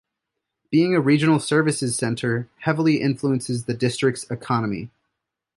[0.71, 4.89] Being a regional services centre heavily influences the district's economy.